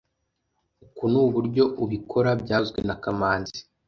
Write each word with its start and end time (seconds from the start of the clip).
Uku 0.85 1.03
nuburyo 1.11 1.63
ubikora 1.83 2.29
byavuzwe 2.41 2.79
na 2.87 2.95
kamanzi 3.03 3.59